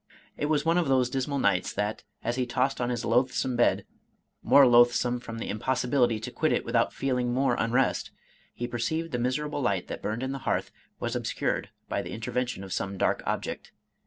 It 0.35 0.47
was 0.47 0.65
one 0.65 0.79
of 0.79 0.87
those 0.87 1.11
dismal 1.11 1.37
nights, 1.37 1.71
that, 1.73 2.01
as 2.23 2.35
he 2.35 2.47
tossed 2.47 2.81
on 2.81 2.89
his 2.89 3.05
loathsome 3.05 3.55
bed,— 3.55 3.85
more 4.51 4.65
loathsome 4.65 5.19
from 5.19 5.37
the 5.37 5.47
impossibility 5.47 6.19
to 6.21 6.31
quit 6.31 6.51
it 6.51 6.65
without 6.65 6.91
feeling 6.91 7.31
more" 7.31 7.53
unrest,"— 7.59 8.09
he 8.55 8.65
perceived 8.67 9.11
the 9.11 9.19
miserable 9.19 9.61
light 9.61 9.89
that 9.89 10.01
burned 10.01 10.23
in 10.23 10.31
the 10.31 10.39
hearth 10.39 10.71
was 10.99 11.15
obscured 11.15 11.69
by 11.87 12.01
the 12.01 12.13
intervention 12.13 12.63
of 12.63 12.73
some 12.73 12.97
dark 12.97 13.21
object. 13.27 13.73